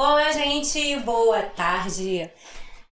[0.00, 2.30] Olá, gente, boa tarde.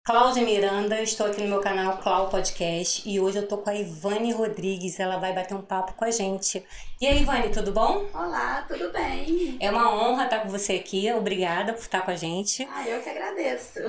[0.06, 3.76] Cláudia Miranda, estou aqui no meu canal Clau Podcast e hoje eu tô com a
[3.76, 6.66] Ivane Rodrigues, ela vai bater um papo com a gente.
[7.02, 8.06] E aí, Ivane, tudo bom?
[8.14, 9.58] Olá, tudo bem?
[9.60, 12.66] É uma honra estar com você aqui, obrigada por estar com a gente.
[12.72, 13.80] Ah, eu que agradeço.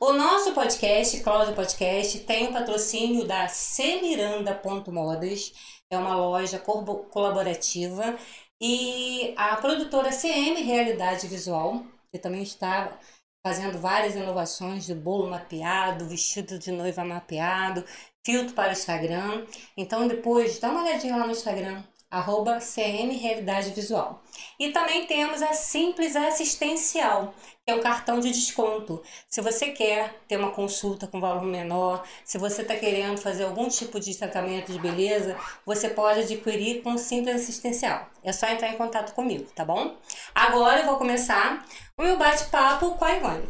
[0.00, 5.52] O nosso podcast, Cláudia Podcast, tem o patrocínio da Semiranda.modas,
[5.88, 8.16] é uma loja colaborativa
[8.60, 11.86] e a produtora CM Realidade Visual,
[12.16, 12.98] que também está
[13.46, 17.84] fazendo várias inovações de bolo mapeado, vestido de noiva mapeado,
[18.24, 19.46] filtro para Instagram.
[19.76, 24.22] Então depois dá uma olhadinha lá no Instagram, arroba CM Realidade Visual.
[24.58, 27.34] E também temos a Simples Assistencial,
[27.64, 29.02] que é o cartão de desconto.
[29.28, 33.68] Se você quer ter uma consulta com valor menor, se você está querendo fazer algum
[33.68, 38.08] tipo de tratamento de beleza, você pode adquirir com o Simples Assistencial.
[38.22, 39.96] É só entrar em contato comigo, tá bom?
[40.34, 41.66] Agora eu vou começar
[41.98, 43.48] o meu bate-papo com a Ivone.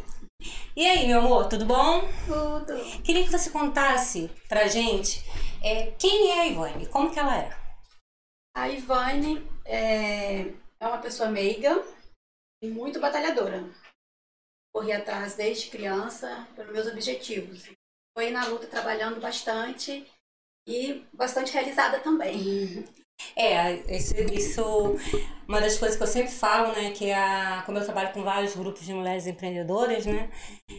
[0.75, 2.07] E aí, meu amor, tudo bom?
[2.25, 2.75] Tudo.
[3.03, 5.23] Queria que você contasse pra gente
[5.63, 7.66] é, quem é a Ivone, como que ela é?
[8.57, 10.47] A Ivone é,
[10.79, 11.85] é uma pessoa meiga
[12.59, 13.63] e muito batalhadora.
[14.73, 17.69] Corri atrás desde criança pelos meus objetivos.
[18.17, 20.11] Foi na luta trabalhando bastante
[20.67, 22.83] e bastante realizada também.
[23.35, 24.63] É, isso, isso
[25.47, 28.23] uma das coisas que eu sempre falo, né, que é a, como eu trabalho com
[28.23, 30.31] vários grupos de mulheres empreendedoras, né,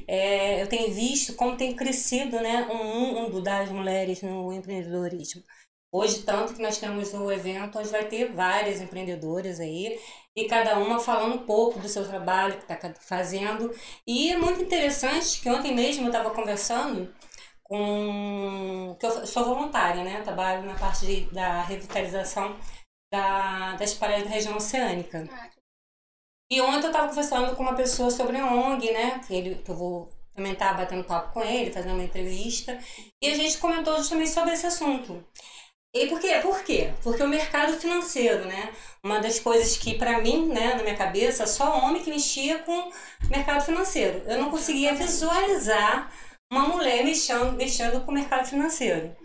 [0.07, 5.45] é, eu tenho visto como tem crescido, né, um mundo das mulheres no empreendedorismo.
[5.91, 9.99] Hoje, tanto que nós temos o evento onde vai ter várias empreendedoras aí,
[10.37, 13.75] e cada uma falando um pouco do seu trabalho que está fazendo.
[14.07, 17.13] E é muito interessante que ontem mesmo eu estava conversando
[17.65, 18.97] com.
[19.01, 20.23] que eu sou voluntária, né?
[20.23, 22.57] trabalho na parte de, da revitalização
[23.13, 25.29] da, das praias da região oceânica.
[26.51, 29.21] E ontem eu estava conversando com uma pessoa sobre a ONG, né?
[29.27, 32.79] Que, ele, que eu vou também estar batendo papo com ele, fazendo uma entrevista.
[33.21, 35.25] E a gente comentou justamente sobre esse assunto.
[35.95, 36.39] E por quê?
[36.43, 36.93] Por quê?
[37.03, 38.73] Porque o mercado financeiro, né?
[39.03, 42.91] Uma das coisas que, para mim, né, na minha cabeça, só homem que mexia com
[43.31, 44.23] mercado financeiro.
[44.27, 46.13] Eu não conseguia visualizar
[46.51, 49.17] uma mulher mexendo, mexendo com o mercado financeiro.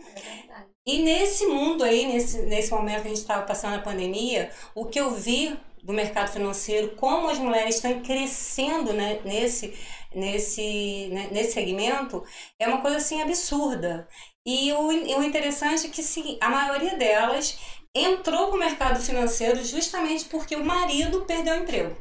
[0.86, 4.86] E nesse mundo aí, nesse, nesse momento que a gente estava passando a pandemia, o
[4.86, 9.74] que eu vi do mercado financeiro, como as mulheres estão crescendo né, nesse,
[10.14, 12.24] nesse, né, nesse segmento,
[12.60, 14.08] é uma coisa assim absurda.
[14.46, 17.58] E o, o interessante é que sim, a maioria delas
[17.96, 21.96] entrou para o mercado financeiro justamente porque o marido perdeu o emprego.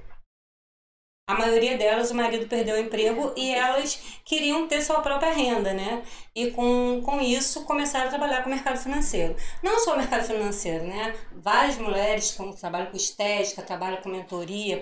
[1.24, 5.72] A maioria delas, o marido perdeu o emprego e elas queriam ter sua própria renda,
[5.72, 6.02] né?
[6.34, 9.36] E com, com isso começaram a trabalhar com o mercado financeiro.
[9.62, 11.14] Não só o mercado financeiro, né?
[11.32, 14.80] Várias mulheres que trabalham com estética, trabalham com mentoria,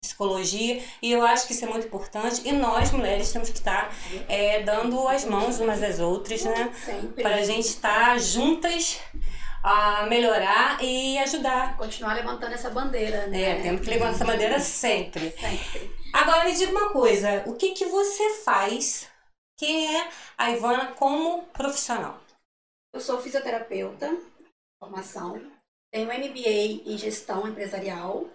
[0.00, 2.42] psicologia, e eu acho que isso é muito importante.
[2.44, 3.92] E nós, mulheres, temos que estar
[4.28, 6.72] é, dando as mãos umas às outras, né?
[7.20, 9.00] Para a gente estar juntas
[9.66, 11.76] a melhorar e ajudar.
[11.76, 13.58] Continuar levantando essa bandeira, né?
[13.58, 15.32] É, temos que levantar essa bandeira sempre.
[15.32, 15.92] Sempre.
[16.12, 19.10] Agora me diga uma coisa, o que, que você faz?
[19.58, 22.20] Quem é a Ivana como profissional?
[22.94, 24.16] Eu sou fisioterapeuta,
[24.78, 25.42] formação,
[25.92, 28.28] tenho MBA em gestão empresarial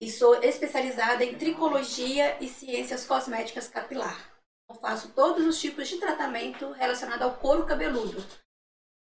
[0.00, 4.30] e sou especializada em tricologia e ciências cosméticas capilar.
[4.70, 8.24] Eu faço todos os tipos de tratamento relacionado ao couro cabeludo,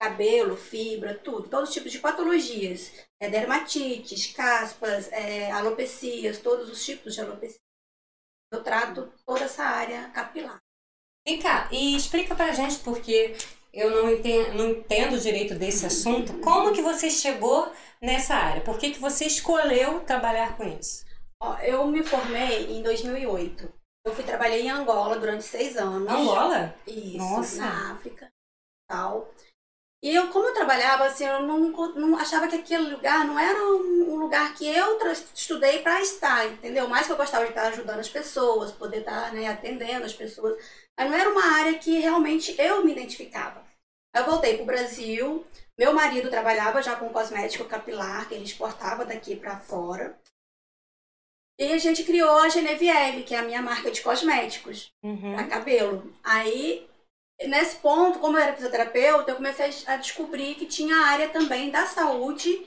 [0.00, 6.84] cabelo, fibra, tudo, todos os tipos de patologias, é, dermatites, caspas, é, alopecias, todos os
[6.84, 7.60] tipos de alopecia.
[8.52, 10.58] Eu trato toda essa área capilar.
[11.26, 13.34] Vem cá, e explica pra gente, porque
[13.72, 18.62] eu não entendo, não entendo direito desse assunto, como que você chegou nessa área?
[18.62, 21.04] Por que, que você escolheu trabalhar com isso?
[21.42, 23.72] Ó, eu me formei em 2008.
[24.06, 26.08] Eu fui trabalhar em Angola durante seis anos.
[26.08, 26.74] Angola?
[26.86, 27.56] Isso, Nossa.
[27.58, 28.30] na África.
[28.88, 29.28] Tal.
[30.06, 31.58] E eu, como eu trabalhava, assim, eu não,
[31.96, 34.96] não achava que aquele lugar não era um lugar que eu
[35.34, 36.86] estudei para estar, entendeu?
[36.86, 40.56] Mais que eu gostava de estar ajudando as pessoas, poder estar né, atendendo as pessoas.
[40.96, 43.66] Mas não era uma área que realmente eu me identificava.
[44.14, 45.44] Eu voltei para o Brasil,
[45.76, 50.16] meu marido trabalhava já com cosmético capilar, que ele exportava daqui para fora.
[51.58, 55.34] E a gente criou a Genevieve, que é a minha marca de cosméticos Uhum.
[55.34, 56.14] para cabelo.
[56.22, 56.88] Aí
[57.44, 61.70] nesse ponto, como eu era fisioterapeuta, eu comecei a descobrir que tinha a área também
[61.70, 62.66] da saúde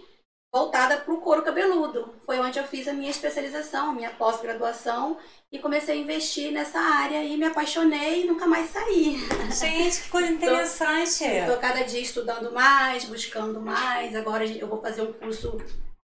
[0.52, 2.14] voltada para o couro cabeludo.
[2.26, 5.18] Foi onde eu fiz a minha especialização, a minha pós-graduação
[5.52, 9.18] e comecei a investir nessa área e me apaixonei e nunca mais saí.
[9.52, 11.24] Gente, que coisa interessante.
[11.24, 14.16] Estou cada dia estudando mais, buscando mais.
[14.16, 15.58] Agora eu vou fazer um curso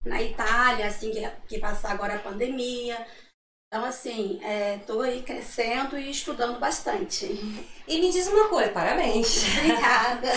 [0.06, 3.06] na Itália, assim que, que passar agora a pandemia.
[3.72, 4.42] Então, assim,
[4.80, 7.28] estou é, aí crescendo e estudando bastante.
[7.88, 9.44] E me diz uma coisa, parabéns.
[9.60, 10.28] Obrigada.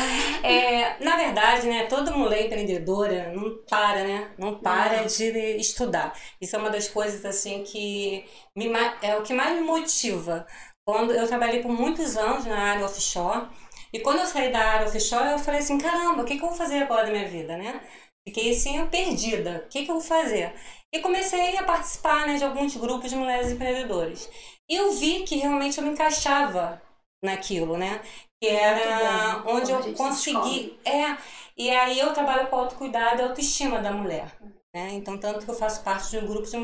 [0.42, 4.34] É, na verdade, né, toda mulher empreendedora não para, né?
[4.36, 5.06] Não para não.
[5.06, 6.12] de estudar.
[6.42, 8.22] Isso é uma das coisas, assim, que
[8.54, 8.70] me,
[9.00, 10.46] é o que mais me motiva.
[10.86, 13.48] Quando eu trabalhei por muitos anos na área offshore,
[13.94, 16.48] e quando eu saí da área offshore, eu falei assim, caramba, o que, que eu
[16.48, 17.80] vou fazer agora da minha vida, né?
[18.26, 19.64] Fiquei assim, perdida.
[19.66, 20.54] O que, que eu vou fazer?
[20.94, 24.30] E comecei a participar né, de alguns grupos de mulheres empreendedoras.
[24.68, 26.80] E eu vi que realmente eu me encaixava
[27.22, 28.00] naquilo, né?
[28.40, 30.78] Que era bom, onde eu consegui.
[30.84, 31.16] É,
[31.56, 34.36] e aí eu trabalho com autocuidado e autoestima da mulher.
[34.74, 34.90] Né?
[34.92, 36.56] Então, tanto que eu faço parte de um grupo de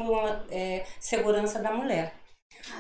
[0.51, 2.15] é, segurança da mulher.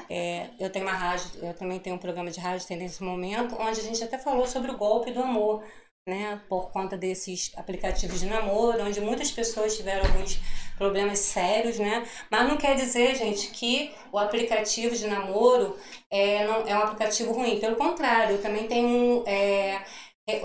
[0.09, 3.55] É, eu tenho uma rádio, eu também tenho um programa de rádio tem nesse momento,
[3.61, 5.63] onde a gente até falou sobre o golpe do amor
[6.09, 10.41] né, por conta desses aplicativos de namoro, onde muitas pessoas tiveram alguns
[10.77, 12.07] problemas sérios, né?
[12.31, 15.77] Mas não quer dizer, gente, que o aplicativo de namoro
[16.11, 17.61] é, não, é um aplicativo ruim.
[17.61, 19.83] Pelo contrário, também tenho é,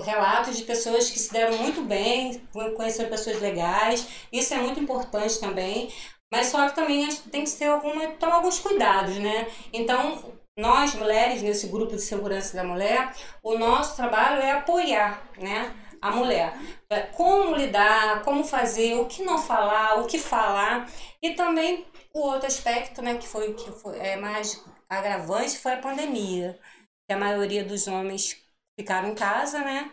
[0.04, 2.42] relatos de pessoas que se deram muito bem,
[2.76, 4.08] conheceram pessoas legais.
[4.32, 5.90] Isso é muito importante também.
[6.32, 9.48] Mas só que também tem que ter alguma, tomar alguns cuidados, né?
[9.72, 15.74] Então, nós mulheres nesse grupo de segurança da mulher, o nosso trabalho é apoiar, né,
[16.02, 16.54] a mulher.
[16.90, 20.90] É, como lidar, como fazer, o que não falar, o que falar
[21.22, 25.82] e também o outro aspecto, né, que foi que foi é mais agravante foi a
[25.82, 26.60] pandemia.
[27.08, 28.38] Que a maioria dos homens
[28.80, 29.92] ficaram em casa, né?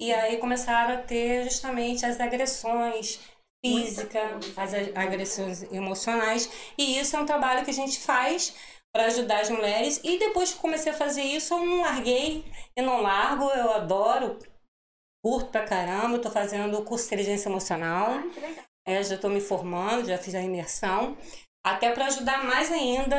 [0.00, 3.20] E aí começaram a ter justamente as agressões
[3.64, 6.50] físicas, as agressões emocionais.
[6.78, 8.54] E isso é um trabalho que a gente faz
[8.92, 10.00] para ajudar as mulheres.
[10.04, 12.44] E depois que comecei a fazer isso, eu não larguei
[12.76, 13.48] e não largo.
[13.50, 14.38] Eu adoro,
[15.24, 16.16] curto pra caramba.
[16.16, 18.08] Estou fazendo o curso de inteligência emocional.
[18.10, 21.16] Ah, é, já estou me formando, já fiz a imersão.
[21.64, 23.16] Até para ajudar mais ainda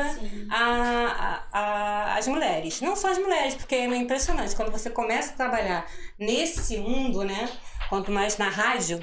[0.50, 2.80] a, a, a, as mulheres.
[2.82, 4.54] Não só as mulheres, porque é impressionante.
[4.54, 7.50] Quando você começa a trabalhar nesse mundo, né?
[7.88, 9.02] Quanto mais na rádio,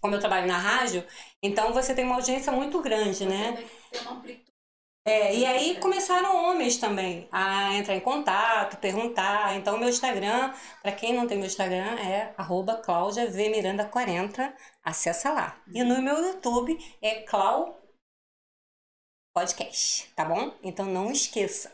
[0.00, 1.04] como eu trabalho na rádio,
[1.42, 3.64] então você tem uma audiência muito grande, né?
[3.90, 4.51] Tem uma amplitude
[5.04, 9.56] é, e aí começaram homens também a entrar em contato, perguntar.
[9.56, 14.54] Então, meu Instagram, para quem não tem meu Instagram, é claudiavmiranda40.
[14.84, 15.60] Acessa lá.
[15.74, 17.80] E no meu YouTube é Clau
[19.34, 20.54] Podcast, tá bom?
[20.62, 21.72] Então não esqueça.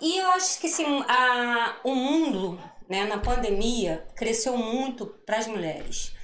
[0.00, 2.58] E eu acho que assim, a, o mundo,
[2.88, 6.14] né, na pandemia, cresceu muito para as mulheres.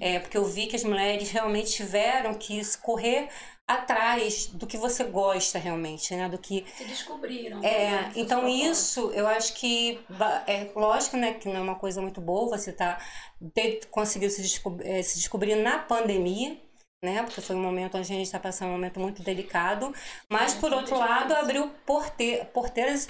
[0.00, 3.28] É, porque eu vi que as mulheres realmente tiveram que correr
[3.70, 6.28] atrás do que você gosta realmente, né?
[6.28, 7.62] Do que se descobriram.
[7.62, 8.12] É, né?
[8.16, 10.00] então isso eu acho que
[10.46, 12.98] é lógico, né, que não é uma coisa muito boa você tá
[13.90, 16.60] conseguiu se, descobrir, é, se descobrir na pandemia,
[17.02, 17.22] né?
[17.22, 19.94] Porque foi um momento onde a gente está passando um momento muito delicado,
[20.28, 23.08] mas é, por outro lado abriu porte, porteiras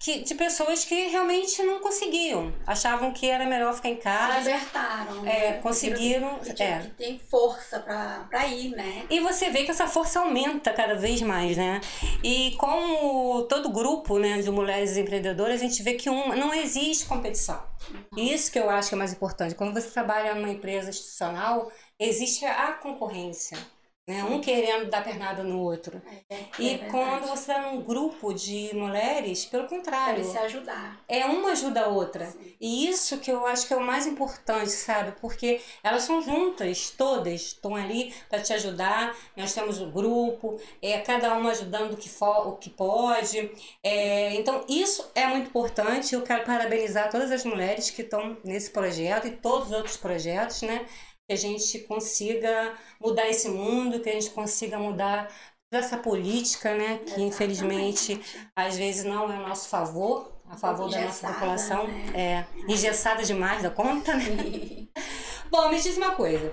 [0.00, 2.54] que, de pessoas que realmente não conseguiam.
[2.66, 4.32] Achavam que era melhor ficar em casa.
[4.32, 5.26] Se libertaram.
[5.26, 5.60] É, né?
[5.60, 6.38] conseguiram.
[6.38, 6.78] Que, é.
[6.78, 9.04] que tem força para ir, né?
[9.10, 11.82] E você vê que essa força aumenta cada vez mais, né?
[12.24, 17.04] E como todo grupo né, de mulheres empreendedoras, a gente vê que um, não existe
[17.04, 17.62] competição.
[17.90, 18.24] Uhum.
[18.24, 19.54] Isso que eu acho que é mais importante.
[19.54, 23.58] Quando você trabalha numa empresa institucional, existe a concorrência
[24.06, 24.24] né?
[24.24, 26.02] Um querendo dar pernada no outro.
[26.28, 30.22] É, é, e quando você está num grupo de mulheres, pelo contrário.
[30.22, 31.00] Deve se ajudar.
[31.08, 32.26] É uma ajuda a outra.
[32.26, 32.56] Sim.
[32.60, 35.12] E isso que eu acho que é o mais importante, sabe?
[35.20, 39.16] Porque elas são juntas, todas estão ali para te ajudar.
[39.36, 43.50] Nós temos o um grupo, é, cada uma ajudando o que, for, o que pode.
[43.82, 46.14] É, então, isso é muito importante.
[46.14, 50.62] Eu quero parabenizar todas as mulheres que estão nesse projeto e todos os outros projetos,
[50.62, 50.84] né?
[51.30, 55.32] Que a gente consiga mudar esse mundo, que a gente consiga mudar
[55.72, 57.22] essa política, né, que Exatamente.
[57.22, 58.20] infelizmente
[58.56, 62.12] às vezes não é a nosso favor, a favor da nossa população, né?
[62.16, 64.88] é engessada demais da conta, né?
[65.48, 66.52] Bom, me diz uma coisa.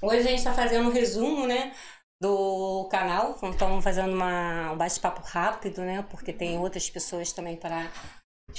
[0.00, 1.74] Hoje a gente está fazendo um resumo, né,
[2.18, 7.92] do canal, estamos fazendo uma, um bate-papo rápido, né, porque tem outras pessoas também para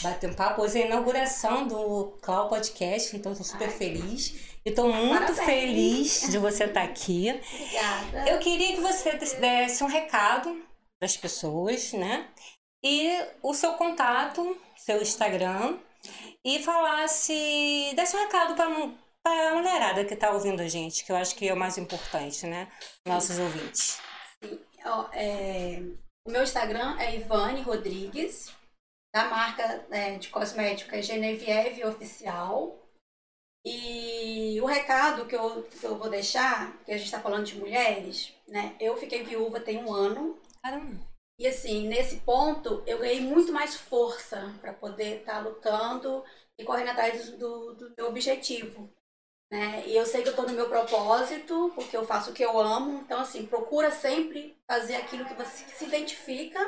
[0.01, 0.61] bater um papo.
[0.61, 4.35] Hoje é a inauguração do Clau Podcast, então estou super Ai, feliz.
[4.65, 5.45] Estou muito Parabéns.
[5.45, 7.29] feliz de você estar aqui.
[7.29, 8.29] Obrigada.
[8.29, 10.53] Eu queria que você desse um recado
[10.99, 12.27] para as pessoas, né?
[12.83, 13.09] E
[13.41, 15.77] o seu contato, seu Instagram,
[16.45, 21.15] e falasse, desse um recado para a mulherada que está ouvindo a gente, que eu
[21.15, 22.67] acho que é o mais importante, né?
[23.05, 23.43] Nossos Sim.
[23.43, 23.99] ouvintes.
[24.43, 24.59] Sim.
[25.13, 25.81] é,
[26.25, 28.53] o meu Instagram é Ivane Rodrigues,
[29.13, 32.77] da marca é, de cosmética Genevieve Oficial.
[33.65, 37.57] E o recado que eu, que eu vou deixar, que a gente está falando de
[37.57, 38.75] mulheres, né?
[38.79, 40.39] Eu fiquei viúva tem um ano.
[40.61, 41.09] Caramba.
[41.39, 46.23] E assim, nesse ponto, eu ganhei muito mais força para poder estar tá lutando
[46.57, 48.91] e correndo atrás do, do, meu objetivo.
[49.49, 49.83] Né?
[49.87, 52.59] E eu sei que eu estou no meu propósito, porque eu faço o que eu
[52.59, 52.99] amo.
[52.99, 56.59] Então, assim, procura sempre fazer aquilo que você se identifica,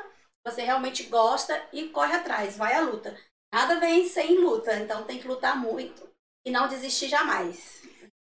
[0.46, 3.16] você realmente gosta e corre atrás, vai à luta.
[3.54, 6.10] Nada vem sem luta, então tem que lutar muito
[6.46, 7.82] e não desistir jamais.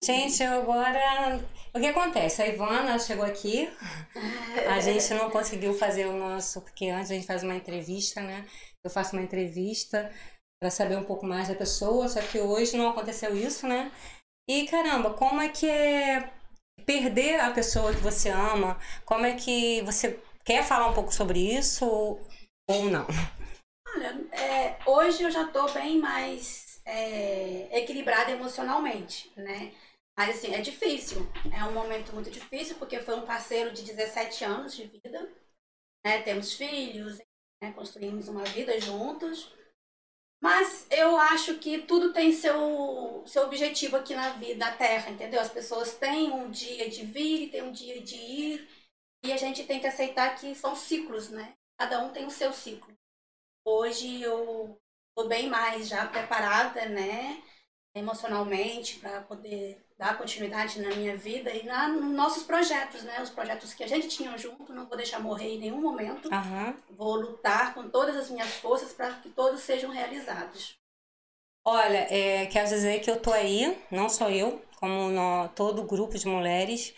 [0.03, 1.39] Gente, agora.
[1.75, 2.43] O que acontece?
[2.43, 3.71] A Ivana chegou aqui,
[4.69, 8.45] a gente não conseguiu fazer o nosso, porque antes a gente faz uma entrevista, né?
[8.83, 10.11] Eu faço uma entrevista
[10.61, 13.93] para saber um pouco mais da pessoa, só que hoje não aconteceu isso, né?
[14.49, 16.33] E caramba, como é que é
[16.85, 18.79] perder a pessoa que você ama?
[19.05, 20.19] Como é que você
[20.51, 23.07] quer falar um pouco sobre isso ou não?
[23.95, 29.73] Olha, é, hoje eu já estou bem mais é, equilibrada emocionalmente, né?
[30.19, 31.21] Mas assim, é difícil.
[31.57, 35.33] É um momento muito difícil, porque foi um parceiro de 17 anos de vida.
[36.05, 36.21] Né?
[36.23, 37.19] Temos filhos,
[37.63, 37.73] né?
[37.73, 39.55] construímos uma vida juntos.
[40.43, 45.41] Mas eu acho que tudo tem seu, seu objetivo aqui na vida, na Terra, entendeu?
[45.41, 48.80] As pessoas têm um dia de vir e tem um dia de ir.
[49.23, 51.53] E a gente tem que aceitar que são ciclos, né?
[51.79, 52.93] Cada um tem o seu ciclo.
[53.65, 57.43] Hoje eu estou bem mais já preparada, né?
[57.95, 63.21] Emocionalmente, para poder dar continuidade na minha vida e na, nos nossos projetos, né?
[63.21, 66.31] Os projetos que a gente tinha junto, não vou deixar morrer em nenhum momento.
[66.31, 66.75] Uhum.
[66.97, 70.79] Vou lutar com todas as minhas forças para que todos sejam realizados.
[71.63, 75.87] Olha, é, quero dizer que eu tô aí, não só eu, como no, todo o
[75.87, 76.95] grupo de mulheres.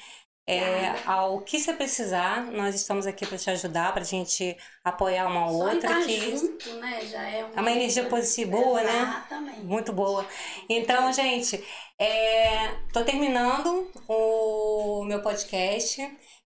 [0.59, 5.27] É, ao que você precisar, nós estamos aqui para te ajudar, para a gente apoiar
[5.27, 6.03] uma Só outra.
[6.05, 7.01] Que junto, né?
[7.07, 9.03] Já é uma, é uma energia positiva boa, né?
[9.03, 9.59] Exatamente.
[9.59, 9.65] né?
[9.65, 10.27] Muito boa.
[10.69, 11.63] Então, gente,
[11.99, 16.01] é, tô terminando o meu podcast.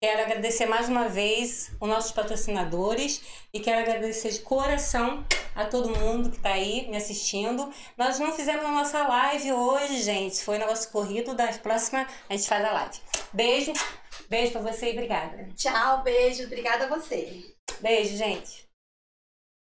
[0.01, 3.21] Quero agradecer mais uma vez os nossos patrocinadores
[3.53, 5.27] e quero agradecer de coração
[5.57, 7.69] a todo mundo que está aí me assistindo.
[7.97, 10.45] Nós não fizemos a nossa live hoje, gente.
[10.45, 11.35] Foi nosso corrido.
[11.35, 13.01] Da próxima a gente faz a live.
[13.33, 13.73] Beijo,
[14.29, 15.49] beijo para você e obrigada.
[15.57, 16.45] Tchau, beijo.
[16.45, 17.53] Obrigada a você.
[17.81, 18.68] Beijo, gente.